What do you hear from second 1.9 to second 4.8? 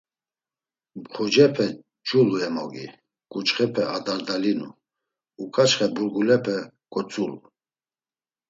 culu emogi, ǩuçxepe adardalinu,